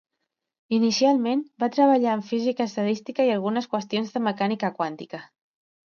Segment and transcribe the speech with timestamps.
[0.77, 5.25] Inicialment va treballar en física estadística i algunes qüestions de mecànica quàntica.